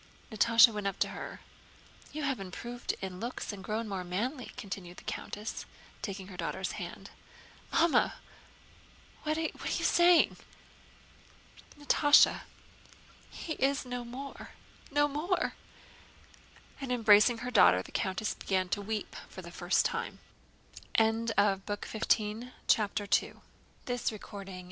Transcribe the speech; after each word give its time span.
Natásha 0.31 0.73
went 0.73 0.87
up 0.87 0.97
to 0.97 1.09
her. 1.09 1.41
"You 2.11 2.23
have 2.23 2.39
improved 2.39 2.93
in 3.03 3.19
looks 3.19 3.53
and 3.53 3.63
grown 3.63 3.87
more 3.87 4.03
manly," 4.03 4.51
continued 4.57 4.97
the 4.97 5.03
countess, 5.03 5.63
taking 6.01 6.25
her 6.29 6.37
daughter's 6.37 6.71
hand. 6.71 7.11
"Mamma! 7.71 8.15
What 9.21 9.37
are 9.37 9.41
you 9.41 9.83
saying..." 9.85 10.37
"Natásha, 11.79 12.41
he 13.29 13.53
is 13.53 13.85
no 13.85 14.03
more, 14.03 14.53
no 14.89 15.07
more!" 15.07 15.53
And 16.81 16.91
embracing 16.91 17.37
her 17.45 17.51
daughter, 17.51 17.83
the 17.83 17.91
countess 17.91 18.33
began 18.33 18.69
to 18.69 18.81
weep 18.81 19.15
for 19.29 19.43
the 19.43 19.51
first 19.51 19.85
time. 19.85 20.17
CHAPTER 20.97 21.35
III 21.37 21.61
Princess 21.63 22.39
Mary 22.41 22.49
postponed 22.67 22.97
her 22.97 23.07
departure. 24.17 24.53